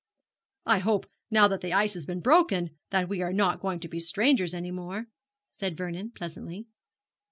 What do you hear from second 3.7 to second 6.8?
to be strangers any more,' said Vernon, pleasantly.